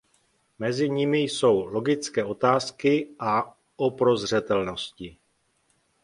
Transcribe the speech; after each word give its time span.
Mezi 0.59 0.89
nimi 0.89 1.19
jsou 1.23 1.65
"Logické 1.65 2.23
otázky" 2.23 3.07
a 3.19 3.57
"O 3.75 3.91
prozřetelnosti". 3.91 5.17